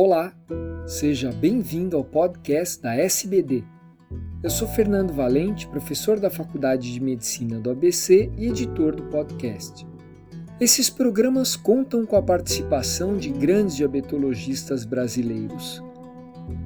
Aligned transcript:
Olá, 0.00 0.32
seja 0.86 1.32
bem-vindo 1.32 1.96
ao 1.96 2.04
podcast 2.04 2.80
da 2.80 2.94
SBD. 2.94 3.64
Eu 4.44 4.48
sou 4.48 4.68
Fernando 4.68 5.12
Valente, 5.12 5.66
professor 5.66 6.20
da 6.20 6.30
Faculdade 6.30 6.92
de 6.92 7.00
Medicina 7.00 7.58
do 7.58 7.68
ABC 7.68 8.30
e 8.38 8.46
editor 8.46 8.94
do 8.94 9.02
podcast. 9.06 9.84
Esses 10.60 10.88
programas 10.88 11.56
contam 11.56 12.06
com 12.06 12.14
a 12.14 12.22
participação 12.22 13.16
de 13.16 13.28
grandes 13.30 13.74
diabetologistas 13.74 14.84
brasileiros. 14.84 15.82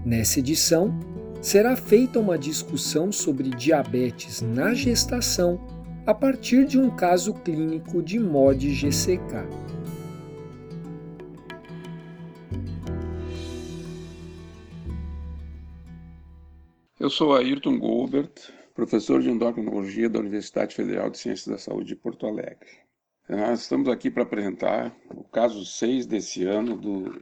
Nessa 0.05 0.41
edição, 0.41 0.95
será 1.41 1.75
feita 1.75 2.21
uma 2.21 2.37
discussão 2.37 3.11
sobre 3.11 3.49
diabetes 3.49 4.43
na 4.43 4.75
gestação 4.75 5.59
a 6.05 6.13
partir 6.13 6.67
de 6.67 6.79
um 6.79 6.91
caso 6.91 7.33
clínico 7.33 8.03
de 8.03 8.21
MOD-GCK. 8.21 9.82
Eu 17.03 17.11
sou 17.11 17.35
Ayrton 17.35 17.81
Goldberg, 17.81 18.31
professor 18.77 19.21
de 19.21 19.29
endocrinologia 19.29 20.09
da 20.09 20.21
Universidade 20.21 20.73
Federal 20.73 21.11
de 21.11 21.19
Ciências 21.19 21.49
da 21.49 21.59
Saúde 21.59 21.89
de 21.89 21.97
Porto 21.97 22.29
Alegre. 22.29 22.69
Nós 23.29 23.63
estamos 23.63 23.89
aqui 23.89 24.09
para 24.09 24.23
apresentar 24.23 24.95
o 25.13 25.25
caso 25.25 25.67
6 25.67 26.07
desse 26.07 26.45
ano 26.45 26.77
do 26.77 27.21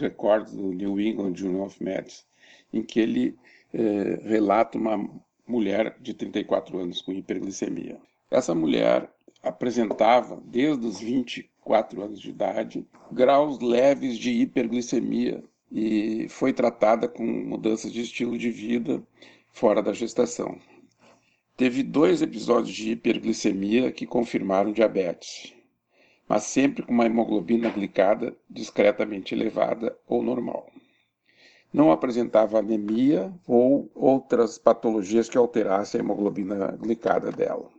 Record 0.00 0.50
do 0.50 0.72
New 0.72 1.00
England 1.00 1.36
Journal 1.36 1.66
of 1.66 1.80
Medicine, 1.80 2.26
em 2.72 2.82
que 2.82 2.98
ele 2.98 3.38
eh, 3.72 4.18
relata 4.24 4.76
uma 4.76 5.08
mulher 5.46 5.96
de 6.00 6.12
34 6.12 6.76
anos 6.80 7.00
com 7.00 7.12
hiperglicemia. 7.12 7.96
Essa 8.28 8.56
mulher 8.56 9.08
apresentava, 9.40 10.42
desde 10.46 10.84
os 10.84 10.98
24 10.98 12.02
anos 12.02 12.20
de 12.20 12.30
idade, 12.30 12.84
graus 13.12 13.60
leves 13.60 14.18
de 14.18 14.32
hiperglicemia 14.32 15.44
e 15.72 16.28
foi 16.28 16.52
tratada 16.52 17.08
com 17.08 17.24
mudanças 17.24 17.90
de 17.90 18.02
estilo 18.02 18.36
de 18.36 18.50
vida 18.50 19.02
fora 19.50 19.82
da 19.82 19.92
gestação. 19.92 20.58
Teve 21.56 21.82
dois 21.82 22.20
episódios 22.20 22.74
de 22.74 22.92
hiperglicemia 22.92 23.90
que 23.90 24.06
confirmaram 24.06 24.72
diabetes, 24.72 25.54
mas 26.28 26.44
sempre 26.44 26.82
com 26.82 26.92
uma 26.92 27.06
hemoglobina 27.06 27.70
glicada 27.70 28.36
discretamente 28.48 29.34
elevada 29.34 29.96
ou 30.06 30.22
normal. 30.22 30.70
Não 31.72 31.90
apresentava 31.90 32.58
anemia 32.58 33.32
ou 33.46 33.90
outras 33.94 34.58
patologias 34.58 35.28
que 35.28 35.38
alterassem 35.38 36.00
a 36.00 36.04
hemoglobina 36.04 36.76
glicada 36.78 37.32
dela. 37.32 37.70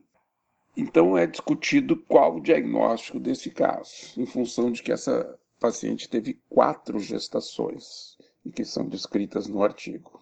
Então 0.76 1.16
é 1.16 1.28
discutido 1.28 1.96
qual 1.96 2.38
o 2.38 2.42
diagnóstico 2.42 3.20
desse 3.20 3.52
caso, 3.52 3.92
em 4.18 4.26
função 4.26 4.72
de 4.72 4.82
que 4.82 4.92
essa 4.92 5.38
paciente 5.64 6.10
teve 6.10 6.38
quatro 6.50 7.00
gestações, 7.00 8.18
e 8.44 8.52
que 8.52 8.66
são 8.66 8.86
descritas 8.86 9.48
no 9.48 9.64
artigo. 9.64 10.22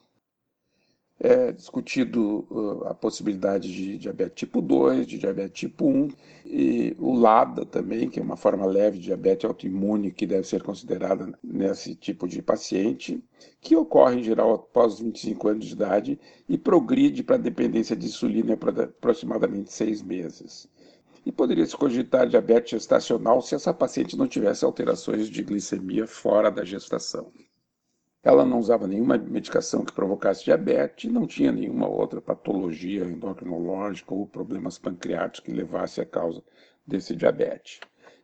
É 1.19 1.51
discutido 1.51 2.45
uh, 2.51 2.87
a 2.87 2.93
possibilidade 2.93 3.73
de 3.73 3.97
diabetes 3.97 4.35
tipo 4.35 4.61
2, 4.61 5.07
de 5.07 5.17
diabetes 5.17 5.59
tipo 5.59 5.87
1, 5.87 6.09
e 6.45 6.95
o 6.99 7.15
LADA 7.15 7.65
também, 7.65 8.07
que 8.07 8.19
é 8.19 8.23
uma 8.23 8.37
forma 8.37 8.67
leve 8.67 8.99
de 8.99 9.05
diabetes 9.05 9.45
autoimune 9.45 10.11
que 10.11 10.27
deve 10.27 10.45
ser 10.47 10.61
considerada 10.61 11.31
nesse 11.43 11.95
tipo 11.95 12.27
de 12.27 12.39
paciente, 12.43 13.19
que 13.59 13.75
ocorre 13.75 14.19
em 14.19 14.23
geral 14.23 14.53
após 14.53 14.99
25 14.99 15.47
anos 15.47 15.65
de 15.65 15.73
idade 15.73 16.19
e 16.47 16.55
progride 16.55 17.23
para 17.23 17.37
dependência 17.37 17.95
de 17.95 18.05
insulina 18.05 18.55
por 18.55 18.79
aproximadamente 18.79 19.73
seis 19.73 20.03
meses 20.03 20.69
e 21.25 21.31
poderia 21.31 21.65
se 21.65 21.75
cogitar 21.75 22.27
diabetes 22.27 22.71
gestacional 22.71 23.41
se 23.41 23.55
essa 23.55 23.73
paciente 23.73 24.17
não 24.17 24.27
tivesse 24.27 24.65
alterações 24.65 25.29
de 25.29 25.43
glicemia 25.43 26.07
fora 26.07 26.49
da 26.49 26.63
gestação. 26.63 27.31
Ela 28.23 28.45
não 28.45 28.59
usava 28.59 28.87
nenhuma 28.87 29.17
medicação 29.17 29.83
que 29.83 29.93
provocasse 29.93 30.43
diabetes, 30.43 31.11
não 31.11 31.25
tinha 31.25 31.51
nenhuma 31.51 31.87
outra 31.87 32.21
patologia 32.21 33.03
endocrinológica 33.03 34.13
ou 34.13 34.27
problemas 34.27 34.77
pancreáticos 34.77 35.45
que 35.45 35.51
levasse 35.51 36.01
à 36.01 36.05
causa 36.05 36.43
desse 36.85 37.15
diabetes. 37.15 37.79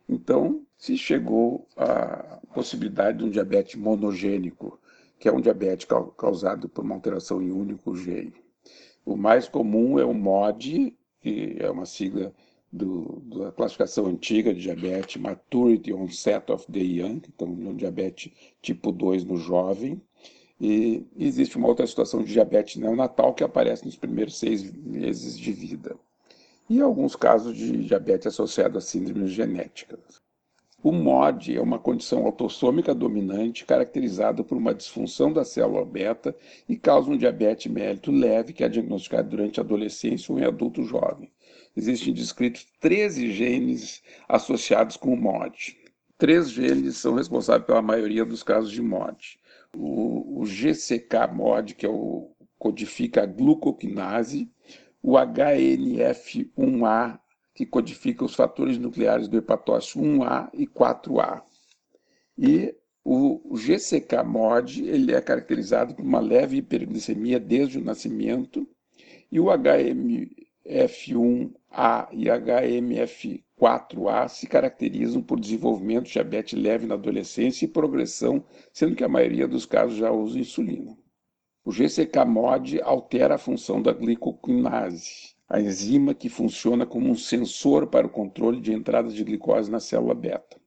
Então, 0.08 0.64
se 0.76 0.96
chegou 0.96 1.66
à 1.76 2.40
possibilidade 2.54 3.18
de 3.18 3.24
um 3.24 3.30
diabetes 3.30 3.74
monogênico, 3.74 4.80
que 5.18 5.28
é 5.28 5.32
um 5.32 5.40
diabetes 5.40 5.88
causado 6.16 6.68
por 6.68 6.84
uma 6.84 6.94
alteração 6.94 7.42
em 7.42 7.50
único 7.50 7.94
gene. 7.96 8.34
O 9.04 9.16
mais 9.16 9.48
comum 9.48 9.98
é 9.98 10.04
o 10.04 10.14
MOD, 10.14 10.96
que 11.20 11.56
é 11.58 11.68
uma 11.68 11.84
sigla 11.84 12.32
do, 12.70 13.22
da 13.26 13.52
classificação 13.52 14.06
antiga 14.06 14.52
de 14.52 14.60
diabetes, 14.60 15.20
Maturity 15.20 15.92
Onset 15.92 16.52
of 16.52 16.70
the 16.70 16.80
Young, 16.80 17.22
então 17.28 17.48
no 17.48 17.74
diabetes 17.74 18.32
tipo 18.60 18.92
2 18.92 19.24
no 19.24 19.36
jovem, 19.36 20.00
e 20.60 21.04
existe 21.16 21.56
uma 21.56 21.68
outra 21.68 21.86
situação 21.86 22.22
de 22.22 22.32
diabetes 22.32 22.76
neonatal 22.76 23.32
que 23.32 23.44
aparece 23.44 23.84
nos 23.84 23.96
primeiros 23.96 24.38
seis 24.38 24.70
meses 24.72 25.38
de 25.38 25.52
vida. 25.52 25.96
E 26.68 26.80
alguns 26.80 27.16
casos 27.16 27.56
de 27.56 27.84
diabetes 27.84 28.26
associado 28.26 28.76
a 28.76 28.80
síndromes 28.80 29.30
genéticas. 29.30 30.20
O 30.82 30.92
MOD 30.92 31.56
é 31.56 31.60
uma 31.60 31.78
condição 31.78 32.24
autossômica 32.26 32.94
dominante 32.94 33.64
caracterizada 33.64 34.44
por 34.44 34.56
uma 34.56 34.74
disfunção 34.74 35.32
da 35.32 35.44
célula 35.44 35.84
beta 35.84 36.36
e 36.68 36.76
causa 36.76 37.10
um 37.10 37.16
diabetes 37.16 37.70
mellitus 37.70 38.14
leve 38.14 38.52
que 38.52 38.62
é 38.62 38.68
diagnosticado 38.68 39.28
durante 39.28 39.58
a 39.58 39.62
adolescência 39.62 40.32
ou 40.32 40.38
em 40.38 40.44
adulto 40.44 40.84
jovem 40.84 41.30
existem 41.78 42.12
descritos 42.12 42.66
13 42.80 43.32
genes 43.32 44.02
associados 44.28 44.96
com 44.96 45.16
MOD. 45.16 45.76
Três 46.18 46.50
genes 46.50 46.96
são 46.96 47.14
responsáveis 47.14 47.66
pela 47.66 47.80
maioria 47.80 48.24
dos 48.24 48.42
casos 48.42 48.72
de 48.72 48.82
MOD. 48.82 49.38
O, 49.76 50.40
o 50.40 50.44
GCK-MOD, 50.44 51.74
que 51.74 51.86
é 51.86 51.88
o, 51.88 52.32
codifica 52.58 53.22
a 53.22 53.26
glucoquinase, 53.26 54.50
o 55.00 55.12
HNF1A, 55.12 57.20
que 57.54 57.64
codifica 57.64 58.24
os 58.24 58.34
fatores 58.34 58.78
nucleares 58.78 59.28
do 59.28 59.38
hepatócito 59.38 60.00
1A 60.00 60.50
e 60.52 60.66
4A. 60.66 61.42
E 62.36 62.74
o 63.04 63.56
GCK-MOD 63.56 64.86
ele 64.86 65.14
é 65.14 65.20
caracterizado 65.20 65.94
por 65.94 66.04
uma 66.04 66.20
leve 66.20 66.56
hiperglicemia 66.56 67.38
desde 67.38 67.78
o 67.78 67.84
nascimento, 67.84 68.68
e 69.30 69.38
o 69.38 69.50
HM 69.50 70.47
F1A 70.68 72.08
e 72.12 72.26
HMF4A 72.26 74.28
se 74.28 74.46
caracterizam 74.46 75.22
por 75.22 75.40
desenvolvimento 75.40 76.04
de 76.04 76.12
diabetes 76.12 76.58
leve 76.58 76.86
na 76.86 76.94
adolescência 76.94 77.64
e 77.64 77.68
progressão, 77.68 78.44
sendo 78.72 78.94
que 78.94 79.02
a 79.02 79.08
maioria 79.08 79.48
dos 79.48 79.64
casos 79.64 79.96
já 79.96 80.12
usa 80.12 80.38
insulina. 80.38 80.96
O 81.64 81.72
GCK-MOD 81.72 82.82
altera 82.82 83.36
a 83.36 83.38
função 83.38 83.80
da 83.80 83.92
glicoquinase, 83.92 85.34
a 85.48 85.60
enzima 85.60 86.14
que 86.14 86.28
funciona 86.28 86.84
como 86.84 87.10
um 87.10 87.16
sensor 87.16 87.86
para 87.86 88.06
o 88.06 88.10
controle 88.10 88.60
de 88.60 88.72
entradas 88.72 89.14
de 89.14 89.24
glicose 89.24 89.70
na 89.70 89.80
célula 89.80 90.14
beta, 90.14 90.58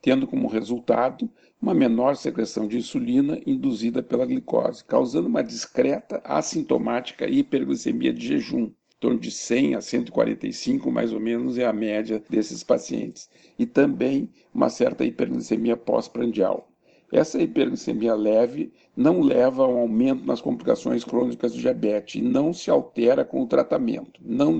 tendo 0.00 0.26
como 0.26 0.48
resultado 0.48 1.28
uma 1.60 1.74
menor 1.74 2.16
secreção 2.16 2.66
de 2.66 2.78
insulina 2.78 3.38
induzida 3.44 4.02
pela 4.02 4.24
glicose, 4.24 4.84
causando 4.84 5.28
uma 5.28 5.42
discreta 5.42 6.22
assintomática 6.24 7.28
hiperglicemia 7.28 8.12
de 8.12 8.28
jejum, 8.28 8.72
torno 9.00 9.18
de 9.18 9.30
100 9.30 9.74
a 9.74 9.80
145, 9.80 10.92
mais 10.92 11.12
ou 11.12 11.18
menos, 11.18 11.56
é 11.56 11.64
a 11.64 11.72
média 11.72 12.22
desses 12.28 12.62
pacientes. 12.62 13.30
E 13.58 13.64
também 13.64 14.28
uma 14.54 14.68
certa 14.68 15.04
hiperglicemia 15.04 15.76
pós-prandial. 15.76 16.68
Essa 17.12 17.42
hiperglicemia 17.42 18.14
leve 18.14 18.72
não 18.96 19.20
leva 19.20 19.64
a 19.64 19.68
um 19.68 19.78
aumento 19.78 20.24
nas 20.24 20.40
complicações 20.40 21.02
crônicas 21.02 21.52
do 21.52 21.58
diabetes 21.58 22.16
e 22.16 22.22
não 22.22 22.52
se 22.52 22.70
altera 22.70 23.24
com 23.24 23.42
o 23.42 23.48
tratamento, 23.48 24.20
não 24.22 24.56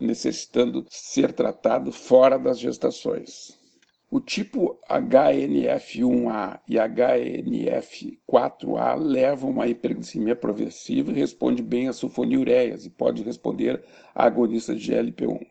necessitando 0.00 0.84
ser 0.88 1.32
tratado 1.32 1.92
fora 1.92 2.38
das 2.38 2.58
gestações. 2.58 3.55
O 4.16 4.20
tipo 4.20 4.80
HNF1A 4.88 6.60
e 6.66 6.76
HNF4A 6.76 8.96
levam 8.96 9.50
a 9.50 9.52
uma 9.52 9.66
hiperglicemia 9.66 10.34
progressiva 10.34 11.10
e 11.10 11.16
responde 11.16 11.62
bem 11.62 11.86
a 11.86 11.92
sulfonilureias 11.92 12.86
e 12.86 12.90
pode 12.90 13.22
responder 13.22 13.84
a 14.14 14.24
agonistas 14.24 14.80
de 14.80 14.90
GLP-1. 14.90 15.46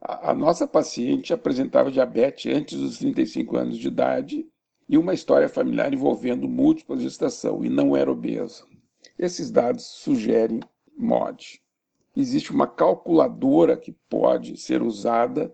A, 0.00 0.30
a 0.30 0.34
nossa 0.34 0.68
paciente 0.68 1.34
apresentava 1.34 1.90
diabetes 1.90 2.54
antes 2.54 2.78
dos 2.78 2.98
35 2.98 3.56
anos 3.56 3.76
de 3.76 3.88
idade 3.88 4.46
e 4.88 4.96
uma 4.96 5.12
história 5.12 5.48
familiar 5.48 5.92
envolvendo 5.92 6.46
múltipla 6.46 7.00
gestação 7.00 7.64
e 7.64 7.68
não 7.68 7.96
era 7.96 8.08
obesa. 8.08 8.64
Esses 9.18 9.50
dados 9.50 9.84
sugerem 9.84 10.60
MOD. 10.96 11.60
Existe 12.16 12.52
uma 12.52 12.68
calculadora 12.68 13.76
que 13.76 13.90
pode 14.08 14.56
ser 14.58 14.80
usada 14.80 15.52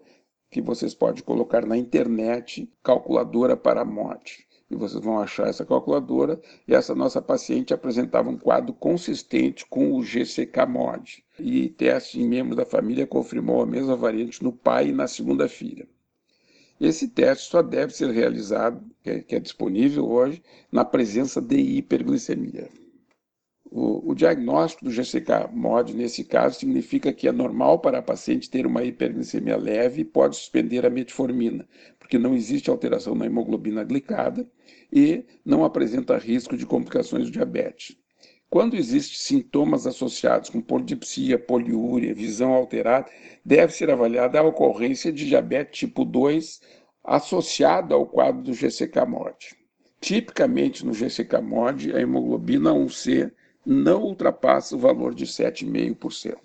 que 0.53 0.61
vocês 0.61 0.93
podem 0.93 1.25
colocar 1.25 1.65
na 1.65 1.79
internet 1.79 2.71
calculadora 2.85 3.57
para 3.57 3.87
morte. 3.87 4.47
E 4.71 4.77
vocês 4.77 5.03
vão 5.03 5.19
achar 5.19 5.49
essa 5.49 5.65
calculadora. 5.65 6.39
E 6.69 6.75
essa 6.75 6.95
nossa 6.95 7.23
paciente 7.23 7.73
apresentava 7.73 8.29
um 8.29 8.37
quadro 8.37 8.75
consistente 8.75 9.65
com 9.65 9.95
o 9.95 10.03
GCK-MOD. 10.03 11.25
E 11.39 11.71
teste 11.71 12.21
em 12.21 12.29
membros 12.29 12.57
da 12.57 12.67
família 12.67 13.07
confirmou 13.07 13.63
a 13.63 13.67
mesma 13.67 13.97
variante 13.97 14.45
no 14.45 14.53
pai 14.53 14.89
e 14.89 14.93
na 14.93 15.09
segunda 15.09 15.49
filha. 15.49 15.89
Esse 16.79 17.09
teste 17.09 17.51
só 17.51 17.63
deve 17.63 17.95
ser 17.95 18.11
realizado, 18.11 18.85
que 19.03 19.35
é 19.35 19.41
disponível 19.41 20.07
hoje, 20.07 20.43
na 20.71 20.85
presença 20.85 21.41
de 21.41 21.57
hiperglicemia. 21.57 22.69
O, 23.75 24.11
o, 24.11 24.15
diagnóstico 24.15 24.85
do 24.85 24.91
GCK-MOD, 24.91 25.97
nesse 25.97 26.25
caso, 26.25 26.61
significa 26.61 27.11
que 27.11 27.27
é 27.27 27.33
normal 27.33 27.79
para 27.79 28.01
a 28.01 28.03
paciente 28.03 28.51
ter 28.51 28.67
uma 28.67 28.85
hiperglicemia 28.85 29.57
leve 29.57 30.03
e 30.03 30.05
pode 30.05 30.37
suspender 30.37 30.85
a 30.85 30.91
metformina, 30.91 31.67
porque 31.99 32.19
não 32.19 32.35
existe 32.35 32.69
alteração 32.69 33.15
na 33.15 33.25
hemoglobina 33.25 33.83
glicada 33.83 34.47
e 34.93 35.25
não 35.43 35.65
apresenta 35.65 36.19
risco 36.19 36.55
de 36.55 36.67
complicações 36.67 37.25
do 37.25 37.31
diabetes. 37.31 37.97
Quando 38.51 38.77
existem 38.77 39.17
sintomas 39.17 39.87
associados 39.87 40.51
com 40.51 40.61
polidipsia, 40.61 41.39
poliúria, 41.39 42.15
visão 42.15 42.53
alterada, 42.53 43.07
deve 43.43 43.73
ser 43.73 43.91
avaliada 43.91 44.39
a 44.39 44.43
ocorrência 44.43 45.11
de 45.11 45.27
diabetes 45.27 45.79
tipo 45.81 46.05
2 46.05 46.61
associado 47.03 47.95
ao 47.95 48.05
quadro 48.05 48.43
do 48.43 48.53
GCK-MOD. 48.53 49.57
Tipicamente 49.99 50.85
no 50.85 50.93
GCK-MOD, 50.93 51.97
a 51.97 52.01
hemoglobina 52.03 52.71
1C 52.75 53.33
não 53.65 54.03
ultrapassa 54.03 54.75
o 54.75 54.79
valor 54.79 55.15
de 55.15 55.27
7,5%. 55.27 56.37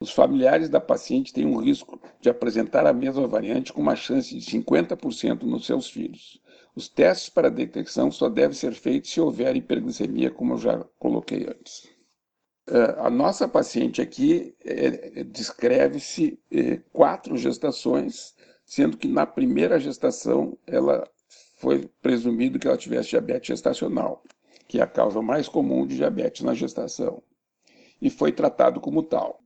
Os 0.00 0.10
familiares 0.10 0.68
da 0.68 0.80
paciente 0.80 1.32
têm 1.32 1.44
um 1.44 1.58
risco 1.58 2.00
de 2.20 2.30
apresentar 2.30 2.86
a 2.86 2.92
mesma 2.92 3.26
variante 3.26 3.72
com 3.72 3.82
uma 3.82 3.96
chance 3.96 4.34
de 4.34 4.40
50% 4.40 5.42
nos 5.42 5.66
seus 5.66 5.90
filhos. 5.90 6.40
Os 6.74 6.88
testes 6.88 7.28
para 7.28 7.50
detecção 7.50 8.10
só 8.10 8.28
devem 8.28 8.56
ser 8.56 8.72
feitos 8.72 9.10
se 9.10 9.20
houver 9.20 9.54
hiperglicemia, 9.56 10.30
como 10.30 10.54
eu 10.54 10.58
já 10.58 10.84
coloquei 10.98 11.46
antes. 11.46 11.88
É, 12.68 13.00
a 13.00 13.10
nossa 13.10 13.48
paciente 13.48 14.00
aqui 14.00 14.54
é, 14.64 15.20
é, 15.20 15.24
descreve-se 15.24 16.38
quatro 16.92 17.36
gestações, 17.36 18.34
sendo 18.64 18.96
que 18.96 19.08
na 19.08 19.26
primeira 19.26 19.78
gestação 19.78 20.56
ela 20.66 21.06
foi 21.56 21.90
presumido 22.00 22.58
que 22.58 22.68
ela 22.68 22.76
tivesse 22.76 23.10
diabetes 23.10 23.48
gestacional, 23.48 24.22
que 24.70 24.78
é 24.78 24.82
a 24.82 24.86
causa 24.86 25.20
mais 25.20 25.48
comum 25.48 25.84
de 25.84 25.96
diabetes 25.96 26.42
na 26.42 26.54
gestação, 26.54 27.20
e 28.00 28.08
foi 28.08 28.30
tratado 28.30 28.80
como 28.80 29.02
tal. 29.02 29.40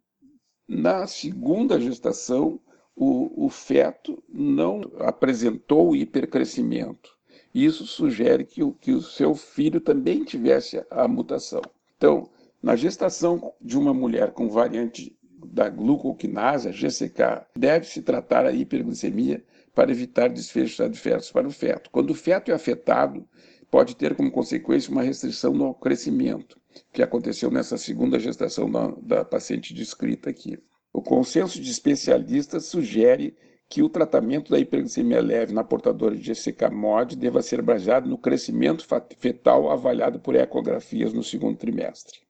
Na 0.69 1.07
segunda 1.07 1.81
gestação, 1.81 2.61
o, 2.95 3.47
o 3.47 3.49
feto 3.49 4.23
não 4.29 4.83
apresentou 4.99 5.97
hipercrescimento. 5.97 7.17
Isso 7.55 7.87
sugere 7.87 8.45
que 8.45 8.63
o, 8.63 8.73
que 8.73 8.93
o 8.93 9.01
seu 9.01 9.35
filho 9.35 9.81
também 9.81 10.25
tivesse 10.25 10.85
a 10.91 11.09
mutação. 11.09 11.63
Então, 11.97 12.29
na 12.63 12.77
gestação 12.77 13.55
de 13.59 13.79
uma 13.79 13.95
mulher 13.95 14.33
com 14.33 14.51
variante 14.51 15.17
da 15.43 15.71
glucoquinase, 15.71 16.69
a 16.69 16.71
GCK, 16.71 17.47
deve-se 17.57 18.03
tratar 18.03 18.45
a 18.45 18.53
hiperglicemia 18.53 19.43
para 19.75 19.91
evitar 19.91 20.29
desfechos 20.29 20.81
adversos 20.81 21.33
para 21.33 21.49
o 21.49 21.51
feto. 21.51 21.89
Quando 21.91 22.11
o 22.11 22.15
feto 22.15 22.51
é 22.51 22.55
afetado, 22.55 23.27
pode 23.71 23.97
ter 23.97 24.15
como 24.15 24.31
consequência 24.31 24.91
uma 24.91 25.03
restrição 25.03 25.53
no 25.53 25.75
crescimento, 25.75 26.61
que 26.93 27.03
aconteceu 27.03 27.51
nessa 27.51 27.77
segunda 27.77 28.19
gestação 28.19 28.71
da, 28.71 28.89
da 29.03 29.25
paciente 29.25 29.75
descrita 29.75 30.31
aqui. 30.31 30.59
O 30.93 31.03
consenso 31.03 31.61
de 31.61 31.71
especialistas 31.71 32.67
sugere 32.67 33.37
que 33.69 33.83
o 33.83 33.89
tratamento 33.89 34.51
da 34.51 34.59
hiperglicemia 34.59 35.21
leve 35.21 35.53
na 35.53 35.65
portadora 35.65 36.15
de 36.15 36.23
GCK-MOD 36.23 37.17
deva 37.17 37.43
ser 37.43 37.63
baseado 37.63 38.09
no 38.09 38.19
crescimento 38.19 38.87
fetal 39.19 39.71
avaliado 39.71 40.21
por 40.21 40.37
ecografias 40.37 41.13
no 41.13 41.23
segundo 41.23 41.57
trimestre. 41.57 42.21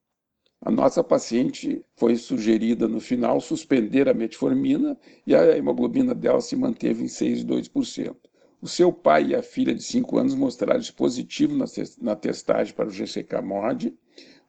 A 0.61 0.71
nossa 0.71 1.05
paciente 1.05 1.85
foi 1.97 2.17
sugerida 2.17 2.89
no 2.89 2.99
final 2.99 3.39
suspender 3.39 4.09
a 4.09 4.15
metformina 4.15 4.97
e 5.27 5.35
a 5.35 5.59
hemoglobina 5.59 6.15
dela 6.15 6.41
se 6.41 6.57
manteve 6.57 7.03
em 7.03 7.07
6,2%. 7.07 8.17
O 8.65 8.67
seu 8.67 8.91
pai 8.91 9.27
e 9.27 9.35
a 9.35 9.43
filha 9.43 9.75
de 9.75 9.83
5 9.83 10.17
anos 10.17 10.35
mostraram 10.35 10.81
positivo 10.97 11.55
na 12.01 12.17
testagem 12.17 12.73
para 12.73 12.89
o 12.89 12.91
GCK-MOD 12.91 13.95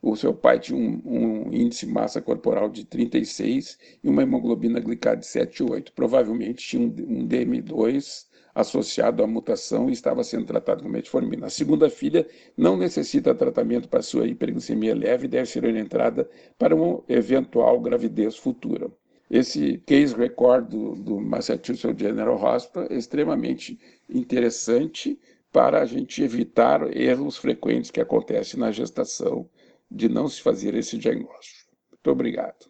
o 0.02 0.16
seu 0.16 0.34
pai 0.34 0.58
tinha 0.58 0.80
um, 0.80 1.02
um 1.04 1.54
índice 1.54 1.86
massa 1.86 2.22
corporal 2.22 2.70
de 2.70 2.86
36 2.86 3.78
e 4.02 4.08
uma 4.08 4.24
hemoglobina 4.24 4.80
glicada 4.80 5.18
de 5.18 5.26
7,8. 5.26 5.92
Provavelmente 5.94 6.66
tinha 6.66 6.82
um, 6.82 7.24
um 7.24 7.28
DM2 7.28 8.28
associado 8.54 9.22
à 9.22 9.28
mutação 9.28 9.90
e 9.90 9.92
estava 9.92 10.24
sendo 10.24 10.46
tratado 10.46 10.82
com 10.82 10.88
metformina. 10.88 11.48
A 11.48 11.50
segunda 11.50 11.90
filha 11.90 12.26
não 12.56 12.78
necessita 12.78 13.36
tratamento 13.36 13.90
para 13.90 14.02
sua 14.02 14.28
hiperglicemia 14.28 14.96
leve 14.96 15.26
e 15.26 15.28
deve 15.28 15.50
ser 15.50 15.66
orientada 15.66 16.30
para 16.58 16.74
uma 16.74 17.04
eventual 17.10 17.82
gravidez 17.82 18.38
futura. 18.38 18.90
Esse 19.30 19.80
case 19.88 20.16
record 20.16 20.70
do, 20.70 20.96
do 20.96 21.20
Massachusetts 21.20 22.00
General 22.00 22.42
Hospital 22.42 22.88
é 22.92 22.96
extremamente 22.96 23.80
interessante 24.10 25.20
para 25.52 25.82
a 25.82 25.86
gente 25.86 26.22
evitar 26.22 26.96
erros 26.96 27.38
frequentes 27.38 27.90
que 27.90 28.02
acontecem 28.02 28.60
na 28.60 28.72
gestação 28.72 29.50
de 29.90 30.10
não 30.10 30.28
se 30.28 30.42
fazer 30.42 30.76
esse 30.76 30.98
diagnóstico. 30.98 31.72
Muito 31.92 32.12
obrigado. 32.12 32.68